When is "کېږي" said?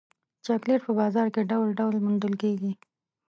2.43-2.71